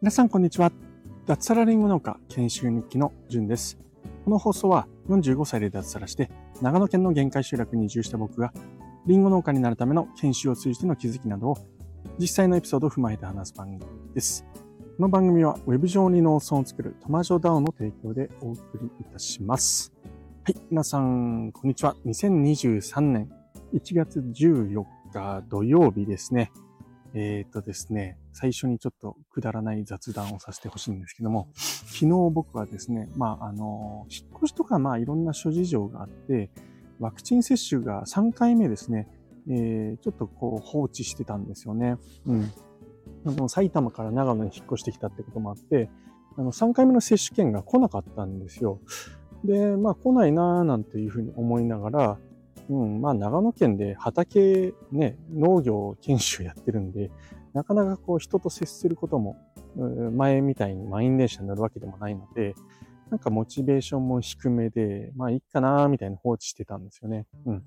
[0.00, 0.72] 皆さん、こんにちは。
[1.26, 3.76] 脱サラリンゴ農家研修日記のじゅんです。
[4.24, 6.30] この放送は45歳で脱サラして、
[6.62, 8.54] 長野県の限界集落に移住した僕が、
[9.06, 11.58] リンゴ農家になるための研修を通じての気づきなどを、
[12.18, 14.46] 実際のエピソードを踏まえて話す番組です。
[14.96, 19.92] この番組は Web 上に農村を作るトマジョダウンの提供でお送りいたします。
[20.44, 21.94] はい、皆さん、こんにちは。
[22.06, 23.30] 2023年
[23.74, 26.52] 1月14日土曜日ですね。
[27.14, 36.50] えっ、とですね、最初にちょっとくだらない雑談をさせてほしいんですけども、昨日僕はですね、まあ、あの、引っ越しとか、まあ、いろんな諸事情があって、
[37.00, 39.08] ワクチン接種が3回目ですね、
[39.48, 41.96] えー、ちょっとこう放置してたんですよね。
[42.26, 42.52] うん。
[43.24, 45.88] あの埼玉から長野に引っ越してきたってこともあって、
[46.36, 48.80] あの、3回目の接種券が来なかったんですよ。
[49.44, 52.18] で、まあ来ないなーなんていうふうに思いながら、
[52.68, 57.10] うん、まあ長野県で畑ね、農業研修やってるんで、
[57.52, 59.36] なかなかこう人と接することも、
[60.14, 62.54] 前みたいに満員電車に乗るわけでもないので、
[63.10, 67.26] なんかモチベーションも低めで、まあいいかなみたいに放置してたんですよね。
[67.44, 67.62] うん。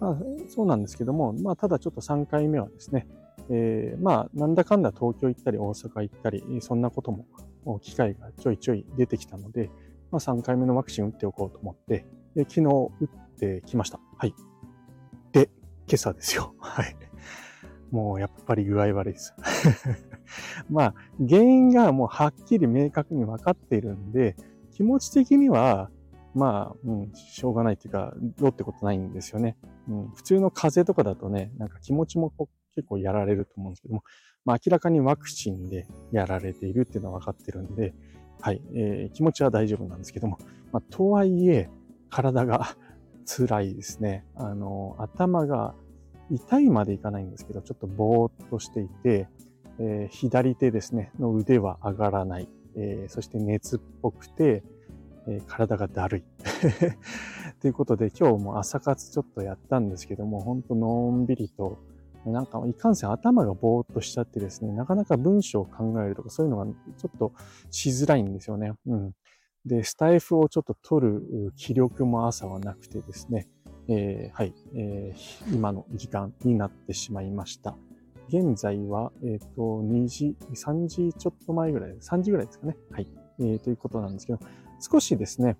[0.00, 0.16] まあ
[0.48, 3.06] そうなんですけども、まあただちょっと3回目はですね、
[3.50, 9.70] えー、まあなんだかんだ東京行ったり大阪行ったり、そんなことも機会がちょいちょい出てきたので、
[10.10, 13.98] まあ3回目のワクチン打っておこうと思って、昨日打ってきました。
[14.18, 14.34] はい。
[15.32, 15.50] で、
[15.86, 16.54] 今朝ですよ。
[16.58, 16.96] はい。
[17.90, 19.34] もうやっぱり具合悪いです。
[20.70, 24.36] まあ、原因がもうはっきり明確に分かっているんで、
[24.72, 25.90] 気持ち的には、
[26.34, 29.56] まあ、うん、しょうがないっていうか、どうってことないんですよね。
[29.88, 32.32] うん、普通の風邪とかだとね、なんか気持ちも
[32.74, 34.02] 結構やられると思うんですけども、
[34.44, 37.94] まあ明らかにワクチンでやられているっていうのは分かってるんで、
[38.40, 40.38] はい、えー、気持ちは大丈夫なんですけども、
[40.72, 41.70] まあ、とはいえ、
[42.10, 42.76] 体が
[43.26, 44.24] 辛いですね。
[44.34, 45.74] あの、頭が
[46.30, 49.28] 痛いまでいかないんですけど、ちょっとぼーっとしていて、
[49.78, 52.48] えー、左手ですね、の腕は上がらない。
[52.76, 54.62] えー、そして熱っぽくて、
[55.28, 56.24] えー、体がだるい。
[57.60, 61.78] ということで、今日も朝活ちょっとやったんですけども、ほんとのんびりと、
[62.24, 67.32] なんかいかんせん頭がぼーっとしちゃってですね、なかなか文章を考えるとかそういうのがちょっと
[67.70, 68.72] しづらいんですよね。
[68.86, 69.14] うん。
[69.66, 73.48] で、スタイフをちょっと取る気力も朝はなくてですね、
[73.88, 77.76] えー、はい、えー、今の時間になってしまいました。
[78.28, 82.76] 現在は、えっ、ー、と、2時、3時ちょっと前ぐらい、3時ぐらいですかね。
[82.90, 83.08] はい。
[83.38, 84.38] えー、ということなんですけど、
[84.80, 85.56] 少しですね、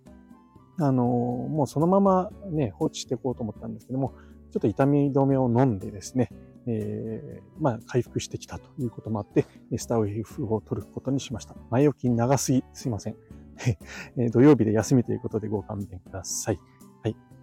[0.78, 4.14] あの、もうそのままね、放置していこうと思ったんですけども、
[4.52, 6.30] ちょっと痛み止めを飲んでですね、
[6.66, 9.46] えー、まあ、回復してきたということもあって、
[9.76, 11.54] スタイフを取ることにしました。
[11.70, 13.16] 前置き長すぎ、すいません。
[14.32, 16.60] 土曜日で休みということでご勘弁ください。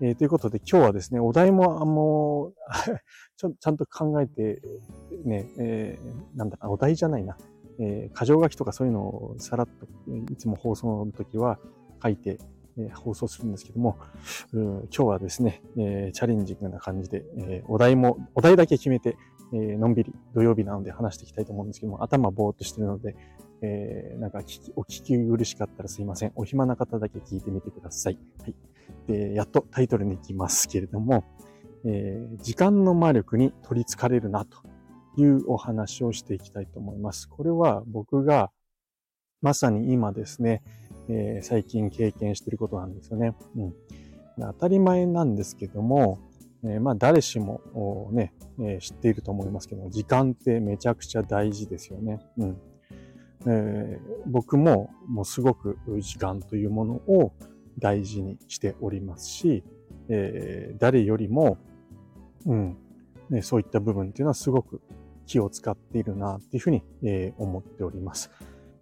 [0.01, 2.53] えー、ということで今日はですね、お題も、あもう
[3.38, 4.62] ちょ、ちゃんと考えて、
[5.24, 7.38] ね、えー、なんだお題じゃないな。
[7.79, 9.88] えー、箇条書きとかそういうのをさらっと、
[10.31, 11.57] いつも放送の時は
[12.01, 12.38] 書いて、
[12.78, 13.97] えー、放送するんですけども、
[14.51, 19.16] 今日はですね、えー、チャレンジングな感じで、えー、お題も、お題だけ決めて、
[19.53, 23.16] えー、のんびり土曜日なので話していきたいと思うんですけども、頭ぼーっとしてるので、
[23.66, 24.40] えー、なんか
[24.75, 26.34] お聞き苦しかったらすいません。
[26.35, 28.19] お暇な方だけ聞いてみてください。
[28.41, 28.56] はい。
[29.07, 31.24] で、やっとタイトルに行きますけれども、
[31.85, 34.57] えー、時間の魔力に取り憑かれるなと
[35.16, 37.29] いうお話をしていきたいと思います。
[37.29, 38.51] これは僕が
[39.41, 40.62] まさに今ですね、
[41.07, 43.34] えー、最近経験していることなんですよね。
[43.56, 43.74] うん、
[44.40, 46.19] 当たり前なんですけども、
[46.66, 52.19] えー、まあ誰しもね、えー、知っていると思いますけど、時間ってめちゃくちゃ大事ですよね。
[52.38, 52.57] うん
[53.47, 57.33] えー、僕ももうすごく時間というものを
[57.79, 59.63] 大事にしておりますし、
[60.09, 61.57] えー、誰よりも、
[62.45, 62.77] うん、
[63.29, 64.81] ね、そういった部分っていうのはすごく
[65.25, 68.31] 気を使っているなっていうふうに、えー、思っております。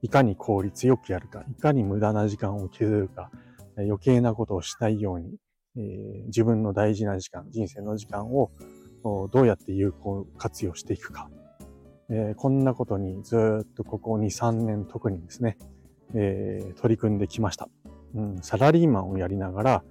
[0.02, 3.30] いかに効率よくやるか、いかに無駄な時間を削るか、
[3.78, 5.36] 余計なことをしたいように、
[5.78, 8.52] えー、自分の大事な時間、人生の時間を
[9.04, 11.30] どうやって有効活用していくか。
[12.14, 15.58] えー、こんなことにずっとここ2、3年特にですね、
[16.14, 17.70] えー、取り組んできました。
[18.14, 19.84] うん、サラリーマンをやりながら、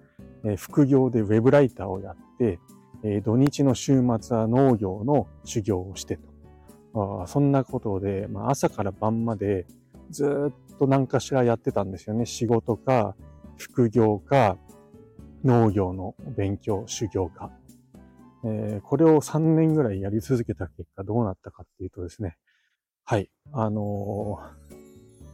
[0.45, 2.59] えー、副業でウェブライターをやって、
[3.03, 7.23] えー、土日の週末は農業の修行をしてと。
[7.23, 9.65] あそんなことで、まあ、朝から晩まで
[10.11, 12.27] ずっと何かしらやってたんですよね。
[12.27, 13.15] 仕事か、
[13.57, 14.59] 副業か、
[15.45, 17.51] 農業の勉強、修行か。
[18.45, 22.37] えー、これを3年ぐらいやり続けた結果どうなったかっていうとですね。
[23.05, 23.31] はい。
[23.53, 24.71] あのー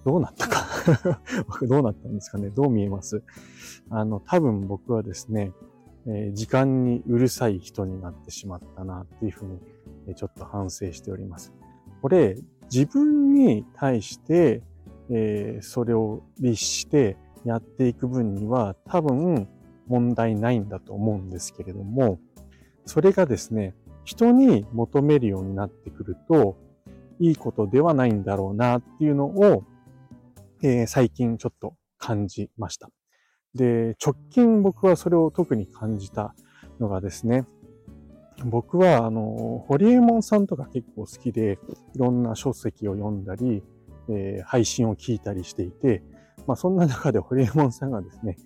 [0.07, 1.21] どうなったか
[1.67, 3.25] どうなったんですかねどう見えます
[3.91, 5.53] あの、多分僕はですね、
[6.07, 9.59] えー、時間にうるさい人になってしまったなっていうふうに、
[10.07, 11.53] えちょっと反省しております。
[12.03, 12.39] これ、
[12.73, 14.63] 自分に対して、
[15.11, 19.49] えー、それを律してやっていく分には多分
[19.89, 22.21] 問題ないんだと思うんですけれども、
[22.87, 23.75] それがですね、
[24.05, 26.57] 人に求めるようになってくると、
[27.19, 29.65] いいことではないんだろうなっていうのを、
[30.63, 32.89] えー、最近ちょっと感じました。
[33.55, 36.35] で、直近僕はそれを特に感じた
[36.79, 37.47] のがですね、
[38.45, 41.59] 僕は、あの、ホリエモンさんとか結構好きで、
[41.95, 43.63] いろんな書籍を読んだり、
[44.11, 46.03] えー、配信を聞いたりしていて、
[46.47, 48.37] まあそんな中でホリエモンさんがですね、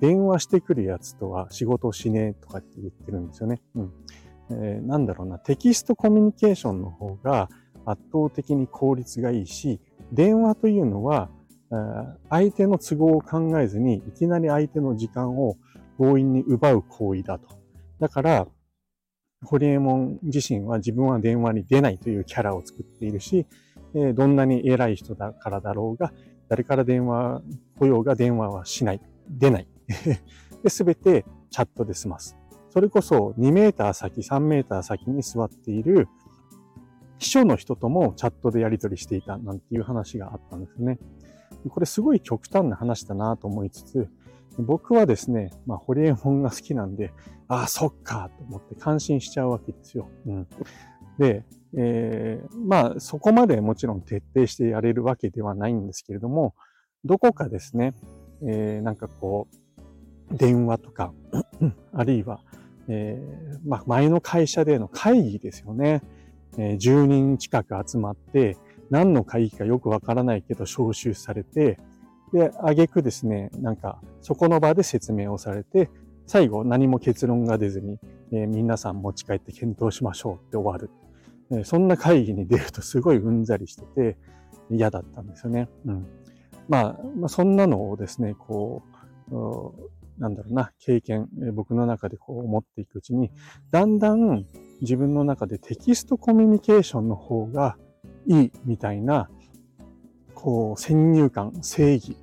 [0.00, 3.60] 電話してくるやつとは仕事しねえとかって言ってるんですよね。
[3.74, 3.92] うん。
[4.50, 7.48] えー、なんだろうな、テキストコミュニケーションの方が
[7.84, 9.80] 圧倒的に効率がいいし、
[10.12, 11.30] 電話というのは、
[12.30, 15.56] 相手の都合を考えずに、いきなり相手の時間を
[15.98, 17.48] 強引に奪う行為だと。
[18.00, 18.46] だから、
[19.44, 23.46] ホリエモン自身は自分は電話に出ないというキャラを作っているし、
[24.14, 26.12] どんなに偉い人だからだろうが、
[26.48, 27.42] 誰から電話
[27.78, 29.00] 来ようが電話はしない。
[29.28, 29.68] 出ない。
[30.68, 32.36] すべてチャットで済ます。
[32.70, 36.08] それこそ2メーター先、3メーター先に座っている
[37.18, 40.98] 秘書の人ともチャットでやり取りしていたなんていう話があったんですね。
[41.70, 44.08] これすごい極端な話だなと思いつつ、
[44.58, 47.12] 僕はですね、まあ、ホリエモンが好きなんで、
[47.46, 50.08] ああ、そっか、と思って感心しちゃうわけですよ。
[50.26, 50.46] うん。
[51.18, 51.44] で、
[51.76, 56.54] えー、まあ、そこまでもちろん徹底してやれるわけではないんですけれども、
[57.04, 57.94] どこかですね、
[58.42, 59.56] えー、なんかこう、
[60.32, 61.12] 電話とか、
[61.92, 62.40] あるいは、
[62.88, 66.02] えー、まあ、前の会社での会議ですよね。
[66.56, 68.56] えー、10人近く集まって、
[68.90, 71.78] 何の会議かよくわからないけど招集されて、
[72.32, 75.90] で、あげくですね、なんか、そこの場で説明をされて、
[76.26, 77.98] 最後何も結論が出ずに、
[78.32, 80.90] えー、皆さん持ち帰って検討しましょうって終わる。
[81.50, 84.18] えー、そんな会議に出るとすごいうんざりしてて
[84.70, 85.68] 嫌だったんですよね。
[85.86, 86.06] うん。
[86.68, 88.82] まあ、まあ、そんなのをですね、こ
[89.30, 89.34] う、
[90.18, 93.30] なんだろうな、経験、僕の中でこう思っていくうちに、
[93.70, 94.46] だんだん
[94.80, 97.76] 自分の中でテキストコミュニケーションの方が
[98.26, 99.28] いいみたいな
[100.38, 102.16] こう、先入観、正義、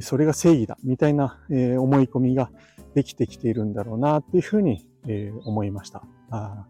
[0.00, 2.50] それが正義だ、みたいな、えー、思い込みが
[2.96, 6.02] できてきているんだろうな、っていうふうに、えー、思いました。
[6.30, 6.66] あ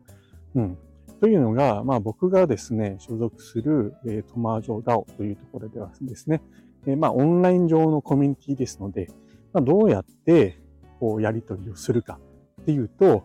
[0.55, 0.79] うん。
[1.19, 6.43] というのが、まあ僕がですね、所属する、えー、トマージョーダオというところではですね、
[6.87, 9.09] えー、まあオンライン上のコミュニティですので、
[9.61, 10.59] どうやって
[11.01, 12.19] こうやり取りをするか
[12.63, 13.25] っていうと、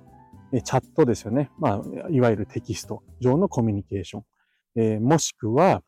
[0.51, 1.51] チャットですよね。
[1.59, 4.23] まあ、いわゆるテキスト上のコミュニケーション。
[4.75, 5.81] えー、もしくは、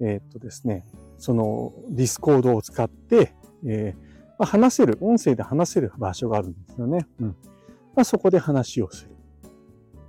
[0.00, 0.86] えー、っとですね、
[1.18, 3.34] その Discord を使って、
[3.66, 7.06] えーまあ、話せる、音声で話せる場所があるんですよね。
[7.20, 7.28] うん。
[7.94, 9.16] まあ、そこで話をする。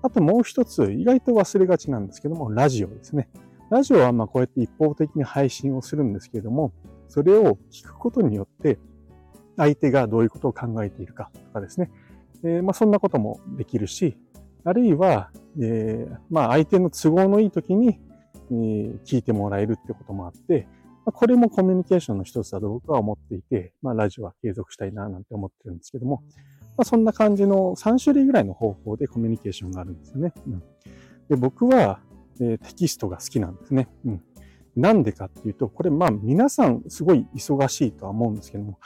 [0.02, 3.30] あともう一つ、意外と忘れがちなんですけども、ラジオですね。
[3.70, 6.74] ラジオはまあこうやって一方的に配信をするんですけれども、
[7.08, 8.80] それを聞くことによって、
[9.58, 11.92] 相手がどういうことを考えているかとかですね。
[12.44, 14.18] えー、まあそんなこともできるし、
[14.64, 18.00] あるいは、えー、まあ相手の都合のいい時に、
[18.52, 20.68] えー、聞いてもらえるってこともあって、
[21.06, 26.22] まあ、これもコミュニケーションの一つだと僕は思っていて、まあ、ラジオは継続したいななんて思ってるんですけども、
[26.78, 30.34] まあ、そんな感じの3種類ぐらいの方法でコミュニケーションがあるんですよね。
[30.46, 30.60] うん、
[31.30, 32.02] で僕は、
[32.42, 33.88] え、テキストが好きなんですね。
[34.06, 34.22] うん
[34.78, 38.78] なんでかっていうと、これまあ皆さんすごい忙しいとは思うんですけども、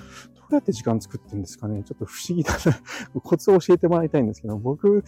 [0.52, 1.84] うやって時間作ってんですかね？
[1.84, 2.60] ちょっと不思議だな
[3.22, 5.04] コツを教えてもらいたいんですけど、僕、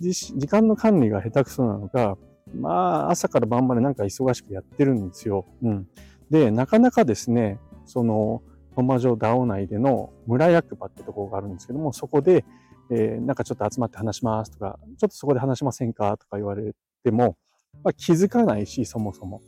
[0.00, 2.16] 時間の管理が下手くそなのか、
[2.54, 5.46] まあ朝から晩までなんか忙しくやってるんですよ。
[5.62, 5.88] うん。
[6.30, 8.42] で、なかなかですね、その、
[8.74, 12.44] 本間城ダオ内での村役場ってところがあるんですけども、そこで、
[12.90, 17.36] えー、なんかちょっと集まって話しますとか、ちょっとそこで話しませんかとか言われても、
[17.82, 19.42] まあ、気づかないし、そもそも。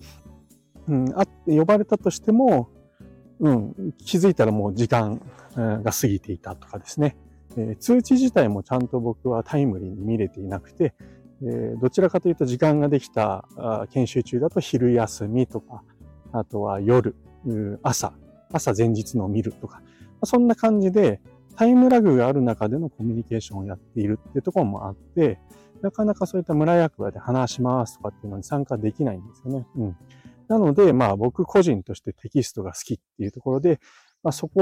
[0.89, 2.71] うん、あって呼ばれたとしても、
[3.41, 5.21] うん、気づいたらもう時間
[5.57, 7.17] が過ぎていたとかですね。
[7.57, 10.95] えー、通知自体もちゃんと僕はタイムリーに見れていなくて、
[11.43, 13.45] えー、どちらかというと時間ができた
[13.91, 15.83] 研修中だと昼休みとか、
[16.33, 17.17] あとは夜、
[17.83, 18.13] 朝、
[18.53, 19.83] 朝前日の見るとか、
[20.25, 21.21] そんな感じで
[21.57, 25.39] タイムラグがある中でのコミュニケーションをやっているっていうところもあって、
[25.83, 29.67] なかなかそういった村役場で話しますとかっていうのに参加できないんですよね。
[29.77, 29.97] うん。
[30.51, 33.79] なので、まあ僕個人としてテキストが好きっていうところで、
[34.25, 34.61] まあ、そこ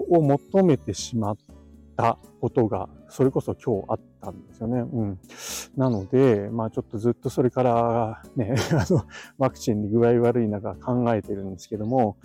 [0.00, 1.36] を求めてしまっ
[1.96, 4.80] たことが、それこそ今日あったんですよね。
[4.80, 5.18] うん。
[5.76, 9.04] なので、まあちょっとずっとそれからね、 あの、
[9.38, 12.16] ワクチンに具合悪い中考えてるんですけども、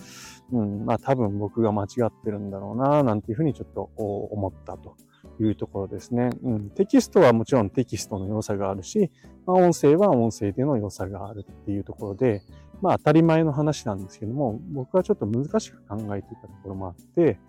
[0.51, 4.95] うん、まあ多分僕が間違ってるんだろうな、なんていうふうにちょっと思ったと
[5.39, 6.29] いうところですね。
[6.43, 9.11] うん、テキストはもちろんテキストの良さがあるし、
[9.45, 12.41] まあ、音声は音声での良さがあるっていうところで、
[12.81, 17.39] まあ当たり前の話なんですけども、僕はちょっと難しく考えていたところもあって、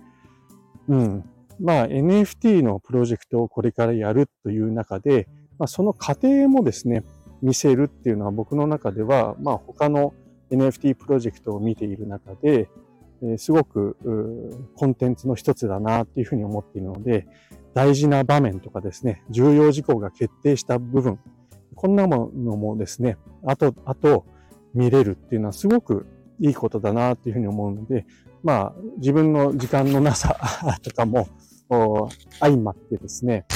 [0.88, 1.25] うん。
[1.61, 7.04] まあ NFT のプロジェクトをこれからやるという中で、まあその過程もですね、
[7.42, 10.14] 見せるっていうのは僕の中では、まあ他の
[10.50, 12.68] NFT プロジェクトを見ている中で、
[13.23, 13.97] えすごく
[14.76, 17.26] コンテンツの一つだなっていうふうに思っているので、
[17.75, 21.18] 大事な場面とかですね、重要事項が決定した部分、
[21.75, 24.25] こんなものもですね、あと、あと
[24.75, 26.06] 見れるっていうのはすごく
[26.40, 28.06] いいことだなっていうふうに思うので、
[28.42, 30.37] まあ自分の時間のなさ
[30.82, 31.28] とかも
[32.40, 33.46] 相まってですね、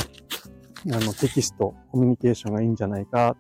[0.91, 3.37] あのテキスト、コミュニケーションがいいんじゃないか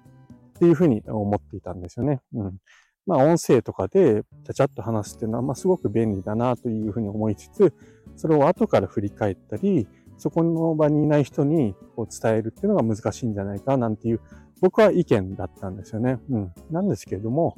[0.54, 2.20] っていうふうに思っていたんですよね。
[2.34, 2.58] うん。
[3.06, 7.74] まあ音声とかでちゃちゃっと話すっていうのは、まあすごく便利だなというふうに思いつつ、
[8.16, 9.88] それを後から振り返ったり、
[10.18, 14.20] そこの場にいない人にこう伝えるっていうのが難しいんじゃないかなんていう、
[14.62, 16.20] 僕は意見だったんですよね。
[16.30, 16.52] うん。
[16.70, 17.56] なんですけれども、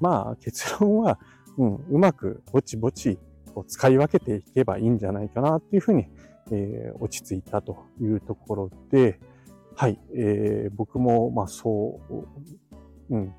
[0.00, 1.18] まあ結論は、
[1.56, 3.18] うん、うまくぼちぼち
[3.54, 6.06] こう使い分けていけばいいんじゃないかなっていうふうに、
[6.50, 9.18] えー、落ち着いたというところで、
[9.76, 13.34] はい、えー、僕もまあそう、うん、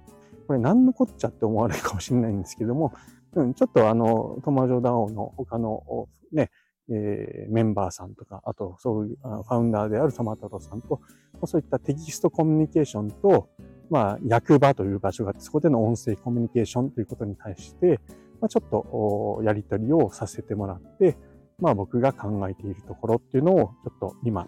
[0.47, 2.93] これ何のこっちゃって思われるかもしれないんですけども、
[3.35, 6.49] うん、ちょっとあの、トマジョダオの他のね、
[6.89, 10.99] えー、メンバーさんとか、あと、そういう、ファウンダーであるトマトロさんと、
[11.45, 13.49] そういったテキストコミュニケーションと、
[13.89, 17.99] まあ、役場という場所があって、そこでの音声コミュニケーションということに対して、
[18.41, 21.17] まあ、ちょっとやりとりをさせてもらって、
[21.59, 24.47] まあ僕が考えているところっていうのをちょっと今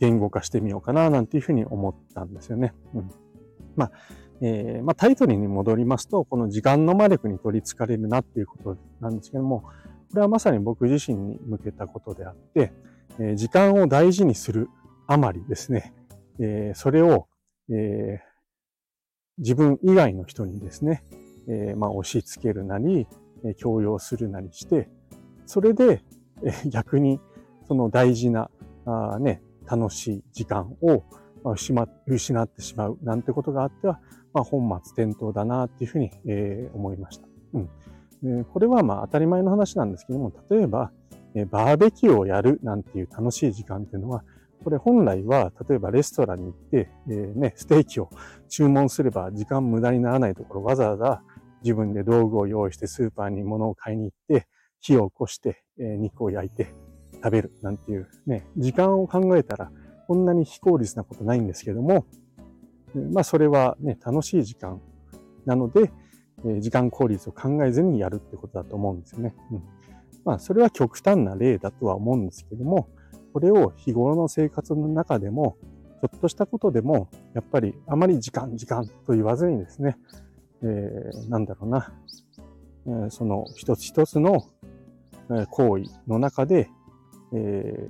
[0.00, 2.72] 言語化してみようかななんていうふうに思ったんですよね。
[2.94, 3.10] うん。
[3.76, 3.90] まあ、
[4.40, 9.64] えー、まあタイトルに戻りますと、この時間の魔力に取り憑かれるなっていうことなんですけども、
[10.14, 12.72] これはまさに僕自身に向けたことであって、
[13.18, 14.68] え、時間を大事にする
[15.08, 15.92] あまりですね、
[16.38, 17.26] え、それを、
[17.68, 18.20] え、
[19.38, 21.02] 自分以外の人にですね、
[21.48, 23.08] え、まあ、押し付けるなり、
[23.44, 24.88] え強要するなりして、
[25.46, 26.04] それで、
[26.44, 27.18] え逆に
[27.66, 28.52] その大事な、
[28.86, 31.02] あね、楽しい時間を
[31.44, 33.98] 失ってしまうなんてことがあっては、
[34.32, 37.26] まあ、本末転倒だなっていうふうに、え、思いました。
[37.54, 37.70] うん、
[38.52, 40.90] これはまあ当たり前の話なんですけども、例えば、
[41.50, 44.24] バーベキューをやるなんていう楽しい時間っていうのは、
[44.62, 48.08] これ本来は、例えばレストランに行って、えー、ね、ステーキを
[48.48, 51.22] 注文すれば時間無駄にならないところ、わざわざ
[51.62, 54.46] 自分で道具を用意してスーパーに物を買いに行って、
[54.80, 56.74] 火を起こして、えー、肉を焼いて
[57.14, 59.70] 食べるなんていうね、時間を考えたら
[60.06, 62.06] こんなに非効率なことないんですけども、
[63.12, 64.80] まあそれはね、楽しい時間
[65.46, 65.90] なので、
[66.46, 69.34] え、時間効率を考えずにやるってことだと思うんですよね。
[69.50, 69.62] うん、
[70.24, 72.88] まあそれは極端な例だとは思うんですけども、
[73.32, 75.56] これを日頃の生活の中でも、
[76.00, 79.96] ちょっとしたことでも、やっぱりあまり時間、時間と言わずにですね、
[80.62, 81.92] えー、なんだろうな、
[82.86, 84.44] えー、その一つ一つの
[85.50, 86.68] 行為の中で、
[87.32, 87.88] え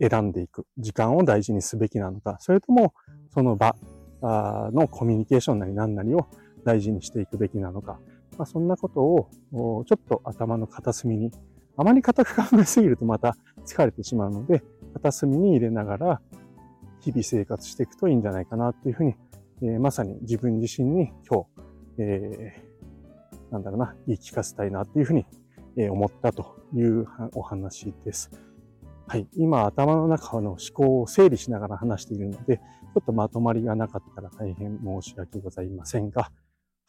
[0.00, 0.66] ー、選んでいく。
[0.78, 2.92] 時間を大事にすべきなのか、それとも
[3.32, 3.76] その場
[4.20, 6.26] のコミュニケーションなり何なりを
[6.64, 7.98] 大事にしていくべきなのか。
[8.38, 11.30] まあ、そんなことをちょっと頭の片隅に
[11.76, 14.62] あまり固く考えすぎるとまた疲れてしまうので、
[14.94, 16.20] 片隅に入れながら
[17.00, 19.14] 日々生活していくといいんじゃないかなっていうふうに、
[19.62, 21.46] えー、まさに自分自身に今日、
[21.98, 25.26] えー、なんだろうな、言い聞かせたいなっていうふうに、
[25.74, 28.30] 思ったというお話です。
[29.06, 29.26] はい。
[29.36, 36.30] 今、頭の中の思考を整理しながら話しているので、ちょっとまとまりがなかったら大変申し訳ございませんが、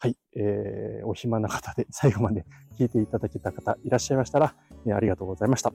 [0.04, 0.18] はい。
[0.36, 2.44] えー、お暇な方で 最後まで
[2.78, 5.72] 聞いていただけた方いらっしゃいましたら、えー、ありがとうございました。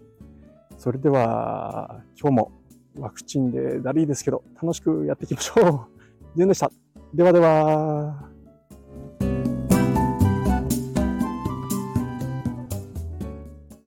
[0.78, 2.52] それでは、今日も
[3.00, 5.88] ワクチンでだりーですけど、楽しくやっていきましょう。
[6.36, 6.70] ジュンでした。
[7.12, 8.29] ではでは。